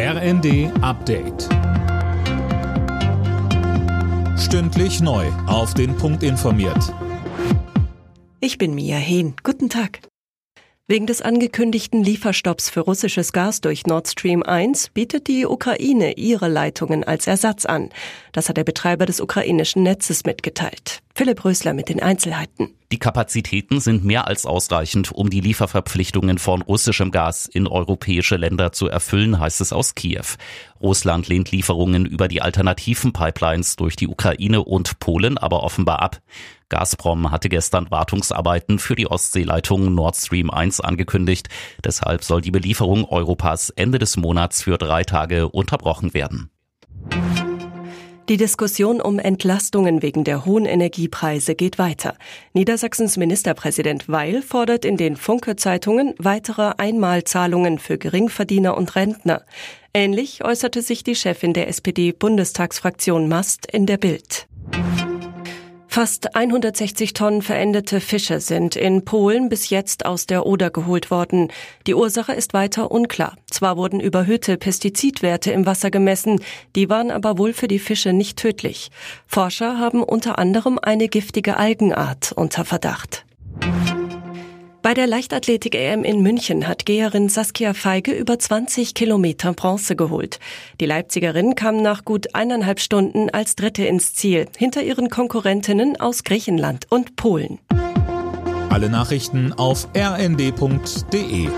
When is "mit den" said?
21.74-22.00